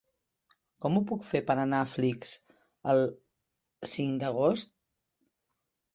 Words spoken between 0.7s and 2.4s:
Com ho puc fer per anar a Flix